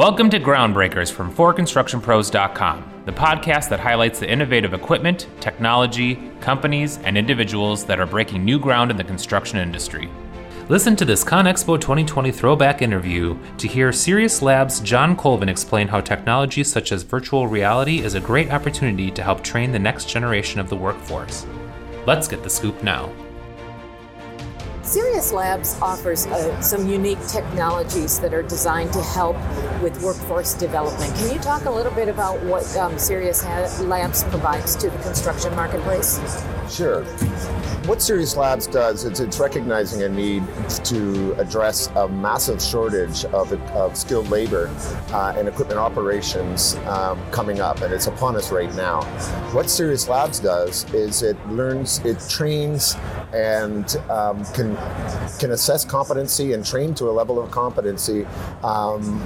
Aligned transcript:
Welcome 0.00 0.30
to 0.30 0.40
Groundbreakers 0.40 1.12
from 1.12 1.30
ForConstructionPros.com, 1.30 3.02
the 3.04 3.12
podcast 3.12 3.68
that 3.68 3.80
highlights 3.80 4.18
the 4.18 4.32
innovative 4.32 4.72
equipment, 4.72 5.26
technology, 5.40 6.32
companies, 6.40 6.96
and 7.04 7.18
individuals 7.18 7.84
that 7.84 8.00
are 8.00 8.06
breaking 8.06 8.42
new 8.42 8.58
ground 8.58 8.90
in 8.90 8.96
the 8.96 9.04
construction 9.04 9.58
industry. 9.58 10.08
Listen 10.70 10.96
to 10.96 11.04
this 11.04 11.22
ConExpo 11.22 11.78
2020 11.78 12.32
throwback 12.32 12.80
interview 12.80 13.38
to 13.58 13.68
hear 13.68 13.92
Serious 13.92 14.40
Labs' 14.40 14.80
John 14.80 15.14
Colvin 15.14 15.50
explain 15.50 15.86
how 15.86 16.00
technology 16.00 16.64
such 16.64 16.92
as 16.92 17.02
virtual 17.02 17.46
reality 17.46 17.98
is 17.98 18.14
a 18.14 18.20
great 18.20 18.50
opportunity 18.50 19.10
to 19.10 19.22
help 19.22 19.44
train 19.44 19.70
the 19.70 19.78
next 19.78 20.08
generation 20.08 20.60
of 20.60 20.70
the 20.70 20.76
workforce. 20.76 21.44
Let's 22.06 22.26
get 22.26 22.42
the 22.42 22.48
scoop 22.48 22.82
now. 22.82 23.12
Serious 24.90 25.30
Labs 25.30 25.80
offers 25.80 26.26
uh, 26.26 26.60
some 26.60 26.88
unique 26.88 27.24
technologies 27.28 28.18
that 28.18 28.34
are 28.34 28.42
designed 28.42 28.92
to 28.92 29.00
help 29.00 29.36
with 29.80 30.02
workforce 30.02 30.54
development. 30.54 31.14
Can 31.14 31.32
you 31.32 31.38
talk 31.38 31.66
a 31.66 31.70
little 31.70 31.92
bit 31.92 32.08
about 32.08 32.42
what 32.42 32.66
um, 32.76 32.98
Serious 32.98 33.44
Labs 33.82 34.24
provides 34.24 34.74
to 34.74 34.90
the 34.90 34.98
construction 34.98 35.54
marketplace? 35.54 36.18
Sure. 36.68 37.04
What 37.86 38.02
Serious 38.02 38.36
Labs 38.36 38.66
does 38.66 39.04
is 39.04 39.20
it's 39.20 39.40
recognizing 39.40 40.02
a 40.02 40.08
need 40.08 40.44
to 40.84 41.32
address 41.40 41.88
a 41.96 42.06
massive 42.08 42.60
shortage 42.60 43.24
of, 43.24 43.54
of 43.70 43.96
skilled 43.96 44.28
labor 44.28 44.70
uh, 45.12 45.32
and 45.34 45.48
equipment 45.48 45.80
operations 45.80 46.76
um, 46.86 47.18
coming 47.30 47.60
up, 47.60 47.80
and 47.80 47.90
it's 47.92 48.06
upon 48.06 48.36
us 48.36 48.52
right 48.52 48.72
now. 48.74 49.02
What 49.52 49.70
Serious 49.70 50.08
Labs 50.08 50.40
does 50.40 50.84
is 50.92 51.22
it 51.22 51.36
learns, 51.48 52.00
it 52.04 52.22
trains, 52.28 52.96
and 53.32 53.96
um, 54.10 54.44
can 54.52 54.76
can 55.38 55.52
assess 55.52 55.82
competency 55.82 56.52
and 56.52 56.64
train 56.64 56.94
to 56.96 57.08
a 57.08 57.12
level 57.12 57.42
of 57.42 57.50
competency 57.50 58.26
um, 58.62 59.22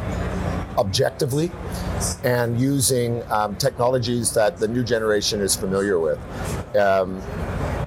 objectively 0.79 1.51
and 2.23 2.61
using 2.61 3.21
um, 3.33 3.57
technologies 3.57 4.33
that 4.35 4.59
the 4.59 4.69
new 4.69 4.85
generation 4.85 5.41
is 5.41 5.57
familiar 5.57 5.99
with. 5.99 6.19
Um, 6.77 7.21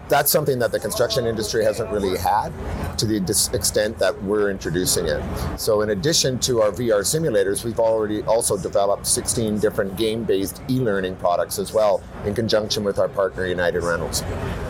that's 0.09 0.31
something 0.31 0.59
that 0.59 0.71
the 0.71 0.79
construction 0.79 1.25
industry 1.25 1.63
hasn't 1.63 1.89
really 1.91 2.17
had 2.17 2.51
to 2.97 3.05
the 3.05 3.17
extent 3.53 3.97
that 3.99 4.21
we're 4.23 4.49
introducing 4.49 5.07
it. 5.07 5.23
So 5.57 5.81
in 5.81 5.91
addition 5.91 6.39
to 6.39 6.61
our 6.61 6.71
VR 6.71 7.01
simulators, 7.01 7.63
we've 7.63 7.79
already 7.79 8.23
also 8.23 8.57
developed 8.57 9.05
16 9.05 9.59
different 9.59 9.95
game-based 9.97 10.61
e-learning 10.69 11.15
products 11.17 11.59
as 11.59 11.73
well 11.73 12.01
in 12.25 12.33
conjunction 12.33 12.83
with 12.83 12.99
our 12.99 13.07
partner 13.07 13.45
United 13.45 13.83
Rentals. 13.83 14.21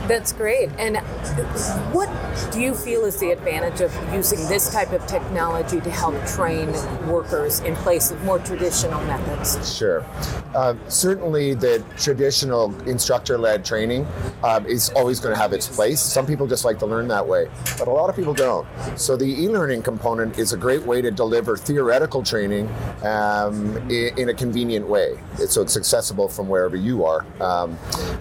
That's 0.08 0.32
great. 0.32 0.70
And 0.78 0.98
what 1.94 2.10
do 2.52 2.62
you 2.62 2.74
feel 2.74 3.04
is 3.06 3.20
the 3.20 3.32
advantage 3.32 3.82
of 3.82 3.94
using 4.14 4.40
this 4.48 4.72
type 4.72 4.92
of 4.92 5.06
technology 5.06 5.82
to 5.82 5.92
help 5.92 6.16
train 6.26 6.72
workers 7.08 7.60
in 7.62 7.76
place 7.76 8.12
of 8.12 8.24
more 8.24 8.40
traditional 8.40 9.02
methods? 9.04 9.78
Sure. 9.78 10.06
Uh, 10.56 10.76
certainly 10.88 11.54
the 11.54 11.84
traditional 11.98 12.74
instructor-led 12.88 13.66
training 13.66 14.08
um, 14.44 14.66
is 14.66 14.90
always 14.92 15.20
going 15.20 15.34
to 15.34 15.40
have 15.40 15.54
its 15.54 15.68
place. 15.68 16.00
Some 16.00 16.26
people 16.26 16.48
just 16.48 16.66
like 16.66 16.80
to 16.80 16.86
learn 16.86 17.08
that 17.10 17.26
way, 17.28 17.50
but 17.78 17.88
a 17.88 17.92
lot 17.92 18.10
of 18.10 18.16
people 18.18 18.34
don't. 18.34 18.68
So 18.98 19.16
the 19.16 19.26
e-learning 19.26 19.84
component 19.84 20.38
is 20.38 20.52
a 20.52 20.58
great 20.58 20.84
way 20.84 21.02
to 21.02 21.12
deliver 21.12 21.56
theoretical 21.56 22.24
training 22.24 22.68
um, 23.04 23.78
in, 23.90 24.18
in, 24.18 24.30
a 24.30 24.34
convenient 24.34 24.88
way, 24.88 25.18
so 25.48 25.62
it's 25.62 25.78
accessible 25.78 26.28
from 26.28 26.50
wherever 26.50 26.76
you 26.76 27.06
are. 27.06 27.26
Um, 27.40 27.76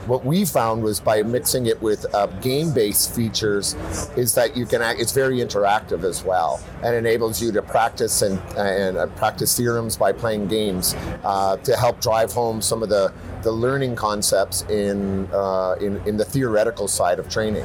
what 0.06 0.25
we 0.25 0.44
found 0.44 0.83
was 0.83 1.00
by 1.00 1.22
mixing 1.22 1.66
it 1.66 1.80
with 1.83 2.06
uh, 2.14 2.27
game-based 2.41 3.14
features, 3.16 3.75
is 4.16 4.34
that 4.34 4.56
you 4.56 4.66
can 4.66 4.83
act, 4.83 5.00
it's 5.00 5.12
very 5.12 5.38
interactive 5.38 6.05
as 6.05 6.22
well, 6.22 6.62
and 6.83 6.94
enables 6.94 7.42
you 7.42 7.50
to 7.53 7.62
practice 7.62 8.22
and, 8.22 8.38
and 8.56 8.99
uh, 8.99 9.06
practice 9.16 9.56
theorems 9.56 9.97
by 9.97 10.12
playing 10.12 10.47
games 10.47 10.94
uh, 11.25 11.56
to 11.59 11.75
help 11.76 12.00
drive 12.00 12.32
home 12.32 12.60
some 12.60 12.82
of 12.82 12.91
the 12.91 13.12
the 13.47 13.53
learning 13.53 13.94
concepts 13.94 14.62
in, 14.62 15.25
uh, 15.32 15.76
in, 15.81 15.99
in 16.04 16.16
the 16.16 16.25
theoretical 16.25 16.88
side 16.88 17.20
of 17.20 17.28
training. 17.28 17.65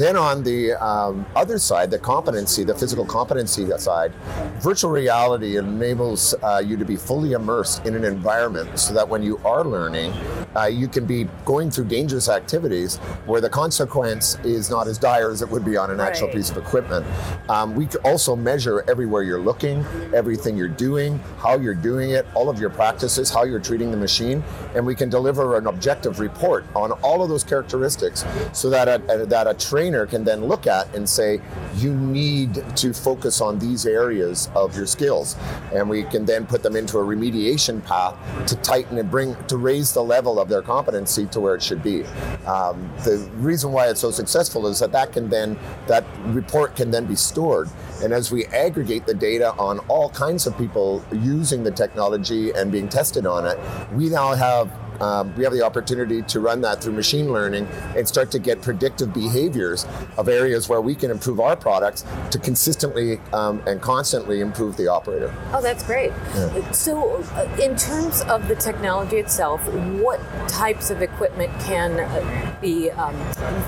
Then 0.00 0.16
on 0.16 0.42
the 0.42 0.72
um, 0.82 1.26
other 1.36 1.58
side, 1.58 1.90
the 1.90 1.98
competency, 1.98 2.64
the 2.64 2.74
physical 2.74 3.04
competency 3.04 3.68
side, 3.76 4.14
virtual 4.58 4.90
reality 4.90 5.58
enables 5.58 6.34
uh, 6.42 6.62
you 6.64 6.78
to 6.78 6.86
be 6.86 6.96
fully 6.96 7.32
immersed 7.32 7.84
in 7.84 7.94
an 7.94 8.04
environment 8.04 8.78
so 8.78 8.94
that 8.94 9.06
when 9.06 9.22
you 9.22 9.38
are 9.44 9.62
learning, 9.62 10.10
uh, 10.56 10.64
you 10.64 10.88
can 10.88 11.04
be 11.04 11.28
going 11.44 11.70
through 11.70 11.84
dangerous 11.84 12.30
activities 12.30 12.96
where 13.26 13.42
the 13.42 13.48
consequence 13.50 14.38
is 14.42 14.70
not 14.70 14.88
as 14.88 14.96
dire 14.96 15.30
as 15.30 15.42
it 15.42 15.50
would 15.50 15.66
be 15.66 15.76
on 15.76 15.90
an 15.90 15.98
right. 15.98 16.08
actual 16.08 16.28
piece 16.28 16.50
of 16.50 16.56
equipment. 16.56 17.04
Um, 17.50 17.74
we 17.74 17.86
also 18.02 18.34
measure 18.34 18.82
everywhere 18.88 19.22
you're 19.22 19.38
looking, 19.38 19.84
everything 20.14 20.56
you're 20.56 20.68
doing, 20.68 21.18
how 21.36 21.58
you're 21.58 21.74
doing 21.74 22.12
it, 22.12 22.26
all 22.34 22.48
of 22.48 22.58
your 22.58 22.70
practices, 22.70 23.28
how 23.28 23.44
you're 23.44 23.60
treating 23.60 23.90
the 23.90 23.98
machine, 23.98 24.42
and 24.74 24.86
we 24.86 24.94
can 24.94 25.10
deliver 25.10 25.58
an 25.58 25.66
objective 25.66 26.20
report 26.20 26.64
on 26.74 26.92
all 27.02 27.22
of 27.22 27.28
those 27.28 27.44
characteristics 27.44 28.24
so 28.54 28.70
that 28.70 28.88
a, 28.88 29.22
a 29.22 29.26
that 29.26 29.46
a 29.46 29.52
trainer 29.90 30.06
can 30.06 30.24
then 30.24 30.44
look 30.44 30.66
at 30.66 30.94
and 30.94 31.08
say, 31.08 31.40
you 31.76 31.94
need 31.94 32.54
to 32.76 32.92
focus 32.92 33.40
on 33.40 33.58
these 33.58 33.86
areas 33.86 34.48
of 34.54 34.76
your 34.76 34.86
skills. 34.86 35.36
And 35.72 35.88
we 35.88 36.04
can 36.04 36.24
then 36.24 36.46
put 36.46 36.62
them 36.62 36.76
into 36.76 36.98
a 36.98 37.04
remediation 37.04 37.84
path 37.84 38.14
to 38.46 38.56
tighten 38.56 38.98
and 38.98 39.10
bring, 39.10 39.36
to 39.46 39.56
raise 39.56 39.92
the 39.92 40.02
level 40.02 40.38
of 40.38 40.48
their 40.48 40.62
competency 40.62 41.26
to 41.26 41.40
where 41.40 41.54
it 41.56 41.62
should 41.62 41.82
be. 41.82 42.04
Um, 42.46 42.90
the 43.04 43.28
reason 43.36 43.72
why 43.72 43.88
it's 43.88 44.00
so 44.00 44.10
successful 44.10 44.66
is 44.66 44.78
that 44.78 44.92
that 44.92 45.12
can 45.12 45.28
then, 45.28 45.58
that 45.86 46.04
report 46.26 46.76
can 46.76 46.90
then 46.90 47.06
be 47.06 47.16
stored. 47.16 47.68
And 48.02 48.12
as 48.12 48.30
we 48.30 48.46
aggregate 48.46 49.06
the 49.06 49.14
data 49.14 49.52
on 49.58 49.80
all 49.88 50.10
kinds 50.10 50.46
of 50.46 50.56
people 50.56 51.04
using 51.12 51.64
the 51.64 51.72
technology 51.72 52.52
and 52.52 52.70
being 52.70 52.88
tested 52.88 53.26
on 53.26 53.44
it, 53.46 53.58
we 53.92 54.08
now 54.08 54.34
have 54.34 54.70
um, 55.00 55.34
we 55.36 55.44
have 55.44 55.52
the 55.52 55.62
opportunity 55.62 56.22
to 56.22 56.40
run 56.40 56.60
that 56.62 56.82
through 56.82 56.92
machine 56.92 57.32
learning 57.32 57.66
and 57.96 58.06
start 58.06 58.30
to 58.32 58.38
get 58.38 58.62
predictive 58.62 59.12
behaviors 59.12 59.86
of 60.16 60.28
areas 60.28 60.68
where 60.68 60.80
we 60.80 60.94
can 60.94 61.10
improve 61.10 61.40
our 61.40 61.56
products 61.56 62.04
to 62.30 62.38
consistently 62.38 63.18
um, 63.32 63.62
and 63.66 63.80
constantly 63.80 64.40
improve 64.40 64.76
the 64.76 64.88
operator. 64.88 65.34
Oh, 65.52 65.62
that's 65.62 65.82
great. 65.84 66.12
Yeah. 66.34 66.70
So, 66.72 67.22
uh, 67.34 67.56
in 67.60 67.76
terms 67.76 68.22
of 68.22 68.48
the 68.48 68.56
technology 68.56 69.16
itself, 69.16 69.60
what 70.00 70.20
types 70.48 70.90
of 70.90 71.02
equipment 71.02 71.52
can 71.60 72.00
uh, 72.00 72.56
be 72.60 72.90
um, 72.90 73.14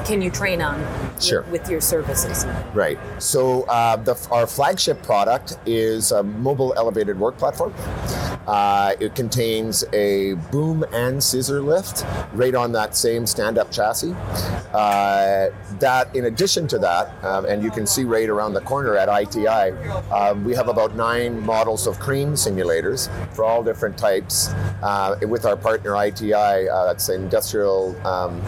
can 0.05 0.21
you 0.21 0.31
train 0.31 0.61
on 0.61 0.81
sure. 1.21 1.43
with, 1.43 1.63
with 1.63 1.71
your 1.71 1.81
services? 1.81 2.45
Right. 2.75 2.99
So, 3.19 3.63
uh, 3.65 3.97
the, 3.97 4.15
our 4.31 4.47
flagship 4.47 5.03
product 5.03 5.59
is 5.67 6.13
a 6.13 6.23
mobile 6.23 6.75
elevated 6.77 7.19
work 7.19 7.37
platform. 7.39 7.73
Uh, 8.47 8.95
it 9.01 9.15
contains 9.15 9.85
a 9.93 10.35
boom 10.51 10.85
and 10.93 11.23
scissor 11.23 11.61
lift 11.61 12.05
right 12.33 12.55
on 12.55 12.73
that 12.73 12.97
same 12.97 13.27
stand-up 13.27 13.71
chassis. 13.71 14.15
Uh, 14.73 15.51
that, 15.79 16.15
in 16.15 16.27
addition 16.27 16.67
to 16.67 16.79
that, 16.79 17.13
um, 17.25 17.45
and 17.45 17.63
you 17.63 17.71
can 17.71 17.87
see 17.87 18.05
right 18.05 18.29
around 18.29 18.55
the 18.55 18.61
corner 18.63 18.97
at 18.97 19.09
ITI, 19.09 19.73
um, 20.11 20.45
we 20.45 20.55
have 20.55 20.69
about 20.69 20.97
nine 20.97 21.45
models 21.45 21.87
of 21.87 21.99
crane 21.99 22.33
simulators 22.33 23.09
for 23.35 23.45
all 23.45 23.63
different 23.63 23.97
types. 23.97 24.49
Uh, 24.83 25.17
with 25.29 25.45
our 25.45 25.57
partner 25.57 25.95
ITI, 26.05 26.33
uh, 26.33 26.85
that's 26.85 27.09
Industrial 27.09 27.95
um, 28.07 28.43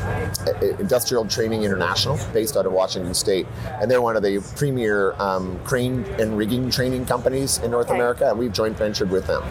Industrial 0.79 1.25
Training 1.27 1.63
International, 1.63 2.19
based 2.33 2.57
out 2.57 2.67
of 2.67 2.73
Washington 2.73 3.15
State, 3.15 3.47
and 3.81 3.91
they're 3.91 4.03
one 4.03 4.17
of 4.17 4.23
the 4.23 4.41
premier 4.57 5.13
um, 5.21 5.59
crane 5.65 6.05
and 6.19 6.37
rigging 6.37 6.71
training 6.71 7.07
companies 7.07 7.59
in 7.59 7.71
North 7.71 7.87
okay. 7.87 7.95
America, 7.95 8.29
and 8.31 8.39
we've 8.39 8.53
joint 8.53 8.77
ventured 8.77 9.11
with 9.11 9.27
them. 9.27 9.43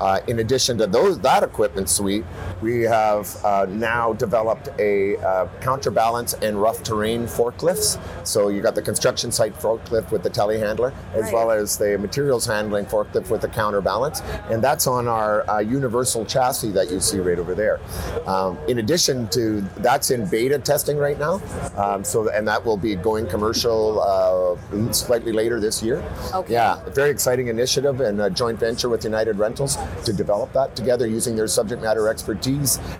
Uh, 0.00 0.20
in 0.26 0.38
addition 0.38 0.78
to 0.78 0.86
those 0.86 1.18
that 1.20 1.42
equipment 1.42 1.88
suite, 1.88 2.24
we 2.60 2.82
have 2.82 3.44
uh, 3.44 3.66
now 3.68 4.12
developed 4.12 4.68
a 4.78 5.16
uh, 5.18 5.48
counterbalance 5.60 6.34
and 6.34 6.60
rough 6.60 6.82
terrain 6.82 7.24
forklifts. 7.24 7.98
So 8.26 8.48
you 8.48 8.60
got 8.60 8.74
the 8.74 8.82
construction 8.82 9.30
site 9.30 9.54
forklift 9.54 10.10
with 10.10 10.22
the 10.22 10.30
telehandler, 10.30 10.92
as 11.14 11.24
right. 11.24 11.34
well 11.34 11.50
as 11.50 11.78
the 11.78 11.96
materials 11.98 12.46
handling 12.46 12.86
forklift 12.86 13.30
with 13.30 13.40
the 13.42 13.48
counterbalance, 13.48 14.20
and 14.50 14.62
that's 14.62 14.86
on 14.86 15.08
our 15.08 15.48
uh, 15.48 15.60
universal 15.60 16.24
chassis 16.24 16.70
that 16.72 16.90
you 16.90 17.00
see 17.00 17.18
right 17.18 17.38
over 17.38 17.54
there. 17.54 17.80
Um, 18.26 18.58
in 18.68 18.78
addition 18.78 19.28
to 19.28 19.60
that's 19.78 20.10
in 20.10 20.28
beta 20.28 20.58
testing 20.58 20.96
right 20.96 21.18
now, 21.18 21.40
um, 21.76 22.04
so 22.04 22.28
and 22.30 22.46
that 22.48 22.64
will 22.64 22.76
be 22.76 22.96
going 22.96 23.26
commercial 23.26 24.00
uh, 24.00 24.92
slightly 24.92 25.32
later 25.32 25.60
this 25.60 25.82
year. 25.82 26.02
Okay. 26.34 26.54
Yeah, 26.54 26.82
very 26.90 27.10
exciting 27.10 27.48
initiative 27.48 28.00
and 28.00 28.20
a 28.20 28.30
joint 28.30 28.58
venture 28.58 28.88
with 28.88 29.04
United 29.04 29.38
Rentals 29.38 29.76
to 30.04 30.12
develop 30.12 30.52
that 30.52 30.74
together 30.74 31.06
using 31.06 31.36
their 31.36 31.46
subject 31.46 31.82
matter 31.82 32.08
expertise 32.08 32.47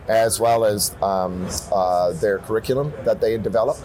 as 0.09 0.41
well 0.41 0.65
as 0.65 0.95
um, 1.03 1.49
uh, 1.73 2.13
their 2.15 2.39
curriculum 2.39 2.93
that 3.05 3.21
they 3.21 3.33
had 3.33 3.43
developed. 3.43 3.83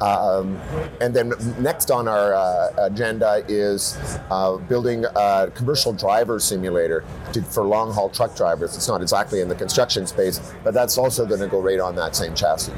Um, 0.00 0.56
and 1.00 1.14
then 1.14 1.32
next 1.58 1.90
on 1.90 2.08
our 2.08 2.34
uh, 2.34 2.72
agenda 2.78 3.44
is 3.48 3.96
uh, 4.30 4.56
building 4.56 5.04
a 5.04 5.50
commercial 5.54 5.92
driver 5.92 6.38
simulator 6.40 7.04
to, 7.32 7.42
for 7.42 7.64
long 7.64 7.92
haul 7.92 8.08
truck 8.08 8.36
drivers. 8.36 8.76
It's 8.76 8.88
not 8.88 9.02
exactly 9.02 9.40
in 9.40 9.48
the 9.48 9.54
construction 9.54 10.06
space, 10.06 10.40
but 10.64 10.74
that's 10.74 10.98
also 10.98 11.26
going 11.26 11.40
to 11.40 11.48
go 11.48 11.60
right 11.60 11.80
on 11.80 11.94
that 11.96 12.16
same 12.16 12.34
chassis. 12.34 12.72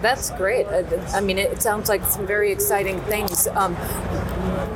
That's 0.00 0.30
great. 0.32 0.66
I 0.68 1.20
mean, 1.20 1.38
it 1.38 1.60
sounds 1.60 1.88
like 1.88 2.04
some 2.04 2.24
very 2.26 2.52
exciting 2.52 3.00
things. 3.02 3.48
Um, 3.48 3.74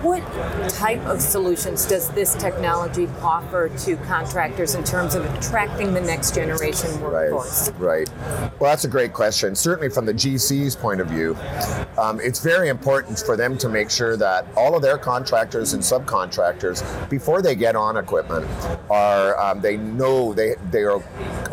What 0.02 0.20
type 0.68 0.98
of 1.06 1.20
solutions 1.20 1.86
does 1.86 2.08
this 2.08 2.34
technology 2.34 3.06
offer 3.22 3.68
to 3.68 3.96
contractors 3.98 4.74
in 4.74 4.82
terms 4.82 5.14
of 5.14 5.24
attracting 5.32 5.94
the 5.94 6.00
next 6.00 6.34
generation 6.34 7.00
workforce? 7.00 7.70
Right, 7.78 8.08
right. 8.08 8.50
Well, 8.58 8.68
that's 8.72 8.84
a 8.84 8.88
great 8.88 9.12
question. 9.12 9.54
Certainly, 9.54 9.90
from 9.90 10.06
the 10.06 10.12
GC's 10.12 10.74
point 10.74 11.00
of 11.00 11.06
view, 11.06 11.36
um, 11.96 12.18
it's 12.20 12.40
very 12.40 12.68
important 12.68 13.20
for 13.20 13.36
them 13.36 13.56
to 13.58 13.68
make 13.68 13.90
sure 13.90 14.16
that 14.16 14.44
all 14.56 14.74
of 14.74 14.82
their 14.82 14.98
contractors 14.98 15.72
and 15.72 15.80
subcontractors, 15.80 16.82
before 17.08 17.40
they 17.40 17.54
get 17.54 17.76
on 17.76 17.96
equipment, 17.96 18.44
are 18.90 19.38
um, 19.38 19.60
they 19.60 19.76
know 19.76 20.32
they 20.32 20.56
they 20.72 20.82
are 20.82 21.00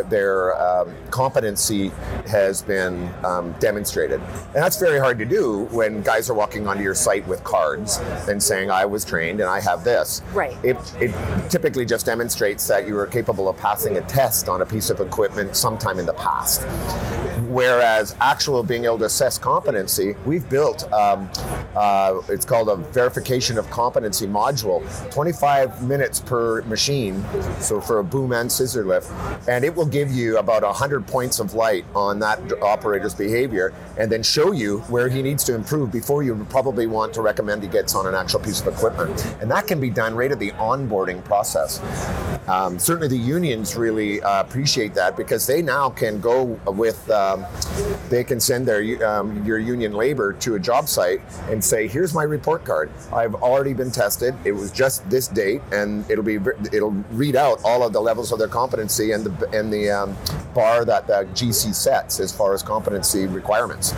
their 0.09 0.59
um, 0.59 0.91
competency 1.11 1.89
has 2.25 2.63
been 2.63 3.13
um, 3.23 3.51
demonstrated, 3.59 4.21
and 4.21 4.55
that's 4.55 4.79
very 4.79 4.97
hard 4.97 5.19
to 5.19 5.25
do 5.25 5.67
when 5.69 6.01
guys 6.01 6.31
are 6.31 6.35
walking 6.35 6.67
onto 6.67 6.81
your 6.81 6.95
site 6.95 7.27
with 7.27 7.43
cards 7.43 7.97
and 8.27 8.38
saying, 8.39 8.71
"I 8.71 8.85
was 8.85 9.05
trained 9.05 9.39
and 9.39 9.49
I 9.49 9.59
have 9.59 9.83
this." 9.83 10.21
Right. 10.33 10.57
It, 10.63 10.77
it 10.99 11.49
typically 11.49 11.85
just 11.85 12.05
demonstrates 12.05 12.67
that 12.67 12.87
you 12.87 12.95
were 12.95 13.07
capable 13.07 13.49
of 13.49 13.57
passing 13.57 13.97
a 13.97 14.01
test 14.01 14.49
on 14.49 14.61
a 14.61 14.65
piece 14.65 14.89
of 14.89 14.99
equipment 14.99 15.55
sometime 15.55 15.99
in 15.99 16.05
the 16.05 16.13
past. 16.13 16.61
Whereas 17.49 18.15
actual 18.21 18.61
being 18.61 18.85
able 18.85 18.99
to 18.99 19.05
assess 19.05 19.39
competency, 19.39 20.15
we've 20.23 20.47
built 20.49 20.91
um, 20.93 21.27
uh, 21.75 22.21
it's 22.29 22.45
called 22.45 22.69
a 22.69 22.75
verification 22.75 23.57
of 23.57 23.69
competency 23.69 24.27
module, 24.27 24.83
25 25.11 25.83
minutes 25.87 26.19
per 26.19 26.61
machine, 26.63 27.23
so 27.59 27.79
for 27.79 27.99
a 27.99 28.03
boom 28.03 28.33
and 28.33 28.51
scissor 28.51 28.83
lift, 28.83 29.11
and 29.47 29.63
it 29.63 29.75
will 29.75 29.85
give 29.85 30.11
you 30.11 30.37
about 30.37 30.63
100 30.63 31.05
points 31.07 31.39
of 31.39 31.53
light 31.53 31.85
on 31.95 32.19
that 32.19 32.39
operator's 32.61 33.13
behavior, 33.13 33.73
and 33.97 34.11
then 34.11 34.23
show 34.23 34.51
you 34.51 34.79
where 34.81 35.09
he 35.09 35.21
needs 35.21 35.43
to 35.43 35.53
improve 35.55 35.91
before 35.91 36.23
you 36.23 36.35
probably 36.49 36.87
want 36.87 37.13
to 37.13 37.21
recommend 37.21 37.61
he 37.61 37.69
gets 37.69 37.95
on 37.95 38.07
an 38.07 38.15
actual 38.15 38.39
piece 38.39 38.61
of 38.61 38.67
equipment, 38.67 39.25
and 39.41 39.49
that 39.49 39.67
can 39.67 39.79
be 39.79 39.89
done 39.89 40.15
right 40.15 40.31
at 40.31 40.39
the 40.39 40.51
onboarding 40.51 41.23
process. 41.23 41.79
Um, 42.47 42.79
certainly, 42.79 43.07
the 43.07 43.23
unions 43.23 43.75
really 43.75 44.21
uh, 44.23 44.41
appreciate 44.41 44.95
that 44.95 45.15
because 45.15 45.45
they 45.45 45.61
now 45.61 45.89
can 45.89 46.19
go 46.19 46.59
with, 46.65 47.09
um, 47.11 47.38
they 48.09 48.23
can 48.23 48.39
send 48.39 48.67
their 48.67 48.81
um, 49.07 49.43
your 49.45 49.57
union 49.57 49.93
labor 49.93 50.33
to 50.33 50.55
a 50.55 50.59
job 50.59 50.87
site 50.87 51.21
and 51.49 51.63
say, 51.63 51.87
"Here's 51.87 52.13
my 52.13 52.23
report 52.23 52.65
card. 52.65 52.91
I've 53.13 53.35
already 53.35 53.73
been 53.73 53.91
tested. 53.91 54.35
It 54.43 54.51
was 54.51 54.71
just 54.71 55.07
this 55.09 55.27
date, 55.27 55.61
and 55.71 56.09
it'll 56.09 56.23
be 56.23 56.39
it'll 56.71 56.91
read 57.11 57.35
out 57.35 57.59
all 57.63 57.83
of 57.83 57.93
the 57.93 58.01
levels 58.01 58.31
of 58.31 58.39
their 58.39 58.47
competency 58.47 59.11
and 59.11 59.23
the 59.25 59.49
and 59.57 59.71
the 59.71 59.89
um, 59.89 60.17
bar 60.53 60.85
that 60.85 61.07
the 61.07 61.27
GC 61.33 61.73
sets 61.73 62.19
as 62.19 62.31
far 62.31 62.53
as 62.53 62.63
competency 62.63 63.27
requirements." 63.27 63.93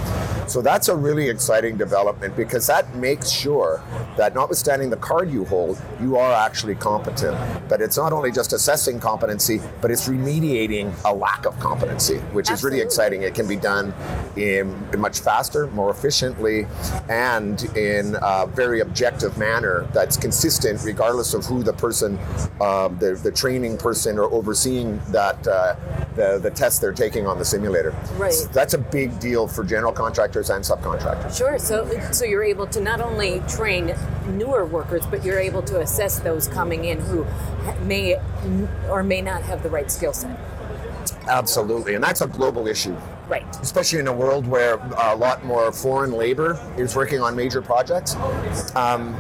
So 0.52 0.62
that's 0.62 0.90
a 0.90 0.96
really 0.96 1.30
exciting 1.30 1.78
development 1.78 2.36
because 2.36 2.68
that 2.68 2.94
makes 2.96 3.30
sure 3.30 3.82
that, 4.18 4.36
notwithstanding 4.36 4.90
the 4.90 4.98
card 4.98 5.32
you 5.32 5.46
hold, 5.46 5.82
you 6.02 6.18
are 6.18 6.34
actually 6.34 6.76
competent. 6.76 7.38
But 7.70 7.82
it's 7.82 7.96
not 7.96 8.12
only 8.12 8.34
just 8.34 8.52
assessing 8.52 9.00
competency, 9.00 9.62
but 9.80 9.92
it's 9.92 10.10
remediating 10.10 10.94
a 11.06 11.14
lack 11.14 11.46
of 11.46 11.58
competency, 11.60 12.18
which 12.34 12.52
is 12.52 12.66
really 12.66 12.82
exciting. 12.82 13.22
It 13.22 13.34
can 13.34 13.48
be 13.48 13.56
done 13.56 13.94
in, 14.36 14.78
in 14.92 15.00
much 15.00 15.22
faster, 15.22 15.68
more 15.68 15.90
efficiently, 15.90 16.68
and 17.08 17.64
in 17.78 18.18
a 18.22 18.46
very 18.48 18.82
objective 18.82 19.38
manner 19.38 19.88
that's 19.94 20.18
consistent 20.18 20.82
regardless 20.84 21.34
of 21.34 21.46
who 21.46 21.64
the 21.64 21.74
person, 21.74 22.20
um, 22.60 22.98
the, 23.00 23.18
the 23.24 23.32
training 23.32 23.78
person 23.78 24.20
or 24.20 24.26
overseeing 24.34 25.00
that 25.10 25.48
uh, 25.48 25.76
the, 26.16 26.40
the 26.40 26.52
test 26.52 26.82
they're 26.82 26.92
taking 26.92 27.26
on 27.28 27.38
the 27.38 27.46
simulator. 27.46 27.92
Right. 28.16 28.34
So 28.34 28.48
that's 28.50 28.74
a 28.74 28.78
big 28.78 29.20
deal 29.20 29.48
for 29.48 29.64
general 29.64 29.92
contractors 29.92 30.50
and 30.50 30.64
subcontractors. 30.64 31.38
Sure. 31.38 31.58
So, 31.58 31.88
so 32.12 32.26
you're 32.26 32.44
able 32.44 32.68
to 32.68 32.82
not 32.82 33.02
only 33.02 33.42
train 33.48 33.96
newer 34.28 34.66
workers, 34.66 35.06
but 35.06 35.24
you're 35.24 35.40
able 35.40 35.62
to 35.64 35.80
assess 35.80 36.20
those 36.20 36.48
coming 36.48 36.86
in 36.86 37.00
who 37.00 37.26
may 37.86 38.20
or 38.90 39.04
may 39.04 39.22
not 39.22 39.44
have 39.44 39.64
the 39.64 39.70
right 39.70 39.90
skill 39.90 40.14
set. 40.14 40.38
Absolutely, 41.28 41.96
and 41.96 42.04
that's 42.04 42.22
a 42.22 42.28
global 42.28 42.68
issue. 42.68 42.96
Right. 43.32 43.46
especially 43.62 44.00
in 44.00 44.08
a 44.08 44.14
world 44.14 44.46
where 44.46 44.76
a 44.76 45.16
lot 45.16 45.46
more 45.46 45.72
foreign 45.72 46.12
labor 46.12 46.60
is 46.78 46.98
working 46.98 47.22
on 47.22 47.34
major 47.34 47.62
projects. 47.62 48.18
Um, 48.76 49.14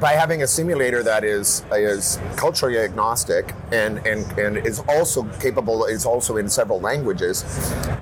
by 0.00 0.12
having 0.12 0.42
a 0.42 0.46
simulator 0.46 1.04
that 1.04 1.22
is 1.22 1.64
is 1.72 2.18
culturally 2.36 2.78
agnostic 2.78 3.54
and, 3.70 4.04
and, 4.06 4.26
and 4.38 4.58
is 4.66 4.80
also 4.88 5.22
capable, 5.38 5.84
is 5.84 6.04
also 6.04 6.36
in 6.36 6.48
several 6.48 6.80
languages, 6.80 7.44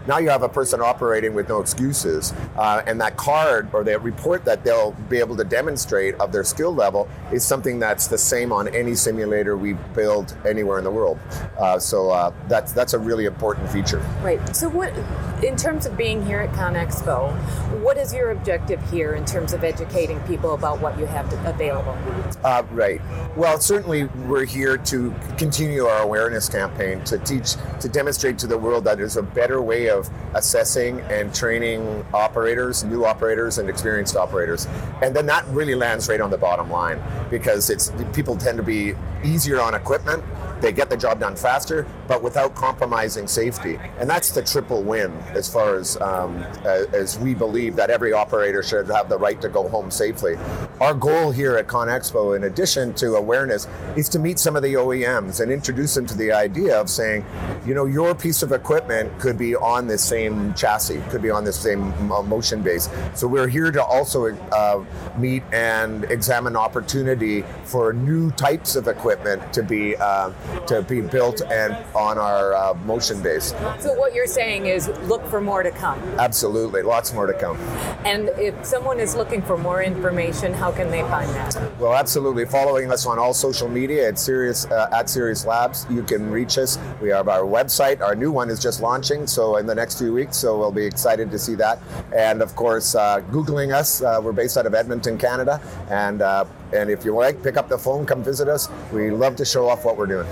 now 0.06 0.16
you 0.16 0.30
have 0.30 0.42
a 0.42 0.48
person 0.48 0.80
operating 0.80 1.34
with 1.34 1.48
no 1.48 1.60
excuses. 1.60 2.32
Uh, 2.56 2.82
and 2.86 3.00
that 3.00 3.16
card 3.16 3.68
or 3.74 3.84
that 3.84 4.02
report 4.02 4.44
that 4.46 4.64
they'll 4.64 4.92
be 5.08 5.18
able 5.18 5.36
to 5.36 5.44
demonstrate 5.44 6.14
of 6.14 6.32
their 6.32 6.44
skill 6.44 6.74
level 6.74 7.08
is 7.32 7.44
something 7.44 7.78
that's 7.78 8.06
the 8.06 8.18
same 8.18 8.52
on 8.52 8.68
any 8.68 8.94
simulator 8.94 9.56
we 9.56 9.74
build 9.94 10.34
anywhere 10.46 10.78
in 10.78 10.84
the 10.84 10.90
world. 10.90 11.18
Uh, 11.58 11.78
so 11.78 12.10
uh, 12.10 12.32
that's, 12.48 12.72
that's 12.72 12.94
a 12.94 12.98
really 12.98 13.26
important 13.26 13.68
feature. 13.70 13.98
Right. 14.22 14.40
So, 14.56 14.68
what, 14.68 14.92
in 15.42 15.56
terms 15.56 15.86
of 15.86 15.96
being 15.96 16.24
here 16.24 16.40
at 16.40 16.52
ConExpo, 16.52 17.80
what 17.82 17.96
is 17.96 18.12
your 18.12 18.30
objective 18.30 18.80
here 18.90 19.14
in 19.14 19.24
terms 19.24 19.52
of 19.52 19.64
educating 19.64 20.20
people 20.20 20.54
about 20.54 20.80
what 20.80 20.98
you 20.98 21.06
have 21.06 21.28
to, 21.30 21.48
available? 21.48 21.96
Uh, 22.44 22.62
right. 22.70 23.00
Well, 23.36 23.58
certainly 23.58 24.04
we're 24.04 24.44
here 24.44 24.76
to 24.76 25.14
continue 25.38 25.84
our 25.84 26.02
awareness 26.02 26.48
campaign 26.48 27.02
to 27.04 27.18
teach, 27.18 27.54
to 27.80 27.88
demonstrate 27.88 28.38
to 28.40 28.46
the 28.46 28.58
world 28.58 28.84
that 28.84 28.98
there's 28.98 29.16
a 29.16 29.22
better 29.22 29.62
way 29.62 29.88
of 29.88 30.10
assessing 30.34 31.00
and 31.02 31.34
training 31.34 32.04
operators, 32.12 32.84
new 32.84 33.04
operators, 33.04 33.58
and 33.58 33.68
experienced 33.70 34.16
operators. 34.16 34.66
And 35.02 35.16
then 35.16 35.26
that 35.26 35.46
really 35.48 35.74
lands 35.74 36.08
right 36.08 36.20
on 36.20 36.30
the 36.30 36.38
bottom 36.38 36.70
line 36.70 37.00
because 37.30 37.70
it's 37.70 37.92
people 38.12 38.36
tend 38.36 38.58
to 38.58 38.62
be 38.62 38.94
easier 39.24 39.60
on 39.60 39.74
equipment. 39.74 40.22
They 40.60 40.72
get 40.72 40.90
the 40.90 40.96
job 40.96 41.20
done 41.20 41.36
faster, 41.36 41.86
but 42.06 42.22
without 42.22 42.54
compromising 42.54 43.26
safety, 43.26 43.78
and 43.98 44.08
that's 44.08 44.30
the 44.30 44.42
triple 44.42 44.82
win 44.82 45.12
as 45.32 45.50
far 45.52 45.76
as 45.76 46.00
um, 46.00 46.36
as, 46.64 47.18
we 47.18 47.34
believe 47.34 47.76
that 47.76 47.90
every 47.90 48.12
operator 48.12 48.62
should 48.62 48.86
have 48.88 49.08
the 49.08 49.18
right 49.18 49.40
to 49.40 49.48
go 49.48 49.68
home 49.68 49.90
safely. 49.90 50.36
Our 50.80 50.94
goal 50.94 51.30
here 51.30 51.56
at 51.56 51.66
ConExpo, 51.66 52.36
in 52.36 52.44
addition 52.44 52.94
to 52.94 53.16
awareness, 53.16 53.66
is 53.96 54.08
to 54.10 54.18
meet 54.18 54.38
some 54.38 54.56
of 54.56 54.62
the 54.62 54.74
OEMs 54.74 55.40
and 55.40 55.50
introduce 55.50 55.94
them 55.94 56.06
to 56.06 56.16
the 56.16 56.32
idea 56.32 56.80
of 56.80 56.88
saying, 56.88 57.24
you 57.66 57.74
know, 57.74 57.86
your 57.86 58.14
piece 58.14 58.42
of 58.42 58.52
equipment 58.52 59.18
could 59.18 59.36
be 59.36 59.54
on 59.56 59.86
this 59.86 60.02
same 60.02 60.54
chassis, 60.54 61.02
could 61.10 61.22
be 61.22 61.30
on 61.30 61.44
this 61.44 61.58
same 61.58 61.92
uh, 62.12 62.22
motion 62.22 62.62
base. 62.62 62.88
So 63.14 63.26
we're 63.26 63.48
here 63.48 63.70
to 63.70 63.82
also 63.82 64.34
uh, 64.52 64.84
meet 65.18 65.42
and 65.52 66.04
examine 66.04 66.56
opportunity 66.56 67.44
for 67.64 67.92
new 67.92 68.30
types 68.32 68.76
of 68.76 68.88
equipment 68.88 69.52
to 69.52 69.62
be 69.62 69.96
uh, 69.96 70.30
to 70.66 70.82
be 70.82 71.00
built 71.00 71.42
and 71.42 71.76
on 71.94 72.18
our 72.18 72.54
uh, 72.54 72.74
motion 72.84 73.22
base. 73.22 73.54
So, 73.78 73.94
what 73.94 74.14
you're 74.14 74.26
saying 74.26 74.66
is 74.66 74.88
look 75.02 75.24
for 75.26 75.40
more 75.40 75.62
to 75.62 75.70
come. 75.70 75.98
Absolutely, 76.18 76.82
lots 76.82 77.12
more 77.12 77.26
to 77.26 77.34
come. 77.34 77.56
And 78.04 78.30
if 78.36 78.64
someone 78.64 79.00
is 79.00 79.14
looking 79.14 79.42
for 79.42 79.56
more 79.56 79.82
information, 79.82 80.52
how 80.52 80.70
can 80.72 80.90
they 80.90 81.02
find 81.02 81.28
that? 81.30 81.78
Well, 81.78 81.94
absolutely. 81.94 82.44
Following 82.46 82.90
us 82.90 83.06
on 83.06 83.18
all 83.18 83.34
social 83.34 83.68
media 83.68 84.08
at 84.08 84.18
Serious 84.18 84.66
uh, 84.66 84.88
at 84.92 85.10
Serious 85.10 85.44
Labs, 85.44 85.86
you 85.90 86.02
can 86.02 86.30
reach 86.30 86.58
us. 86.58 86.78
We 87.00 87.08
have 87.10 87.28
our 87.28 87.42
website. 87.42 88.00
Our 88.00 88.14
new 88.14 88.32
one 88.32 88.50
is 88.50 88.60
just 88.60 88.80
launching, 88.80 89.26
so 89.26 89.56
in 89.56 89.66
the 89.66 89.74
next 89.74 89.98
few 89.98 90.12
weeks. 90.12 90.36
So 90.36 90.58
we'll 90.58 90.72
be 90.72 90.84
excited 90.84 91.30
to 91.30 91.38
see 91.38 91.54
that. 91.56 91.80
And 92.14 92.42
of 92.42 92.54
course, 92.56 92.94
uh, 92.94 93.20
googling 93.30 93.74
us. 93.74 94.02
Uh, 94.02 94.20
we're 94.22 94.32
based 94.32 94.56
out 94.56 94.66
of 94.66 94.74
Edmonton, 94.74 95.18
Canada, 95.18 95.60
and 95.90 96.22
uh, 96.22 96.44
and 96.72 96.90
if 96.90 97.04
you 97.04 97.14
like, 97.14 97.42
pick 97.42 97.56
up 97.56 97.68
the 97.68 97.78
phone, 97.78 98.06
come 98.06 98.22
visit 98.22 98.48
us. 98.48 98.68
We 98.92 99.10
love 99.10 99.36
to 99.36 99.44
show 99.44 99.68
off 99.68 99.84
what 99.84 99.96
we're 99.96 100.06
doing. 100.06 100.26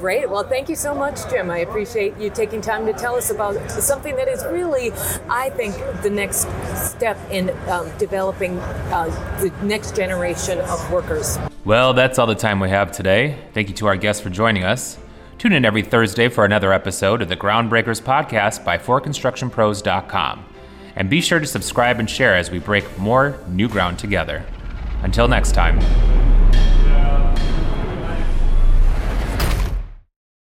Great. 0.00 0.30
Well, 0.30 0.44
thank 0.44 0.70
you 0.70 0.76
so 0.76 0.94
much, 0.94 1.28
Jim. 1.28 1.50
I 1.50 1.58
appreciate 1.58 2.16
you 2.16 2.30
taking 2.30 2.62
time 2.62 2.86
to 2.86 2.94
tell 2.94 3.16
us 3.16 3.28
about 3.28 3.70
something 3.70 4.16
that 4.16 4.28
is 4.28 4.42
really, 4.46 4.92
I 5.28 5.50
think, 5.50 5.74
the 6.00 6.08
next 6.08 6.48
step 6.74 7.18
in 7.30 7.50
um, 7.68 7.86
developing 7.98 8.58
uh, 8.58 9.10
the 9.42 9.52
next 9.62 9.94
generation 9.94 10.58
of 10.60 10.90
workers. 10.90 11.38
Well, 11.66 11.92
that's 11.92 12.18
all 12.18 12.26
the 12.26 12.34
time 12.34 12.60
we 12.60 12.70
have 12.70 12.92
today. 12.92 13.36
Thank 13.52 13.68
you 13.68 13.74
to 13.74 13.88
our 13.88 13.96
guests 13.96 14.22
for 14.22 14.30
joining 14.30 14.64
us. 14.64 14.96
Tune 15.36 15.52
in 15.52 15.66
every 15.66 15.82
Thursday 15.82 16.30
for 16.30 16.46
another 16.46 16.72
episode 16.72 17.20
of 17.20 17.28
the 17.28 17.36
Groundbreakers 17.36 18.00
podcast 18.00 18.64
by 18.64 18.78
ForConstructionPros.com. 18.78 20.46
And 20.96 21.10
be 21.10 21.20
sure 21.20 21.40
to 21.40 21.46
subscribe 21.46 22.00
and 22.00 22.08
share 22.08 22.34
as 22.36 22.50
we 22.50 22.58
break 22.58 22.98
more 22.98 23.38
new 23.48 23.68
ground 23.68 23.98
together. 23.98 24.46
Until 25.02 25.28
next 25.28 25.52
time. 25.52 26.19